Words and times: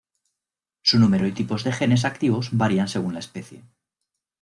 Su 0.81 0.97
número 0.97 1.27
y 1.27 1.31
tipos 1.31 1.63
de 1.63 1.71
genes 1.73 2.05
activos 2.05 2.49
varían 2.53 2.87
según 2.87 3.13
la 3.13 3.19
especie. 3.19 3.63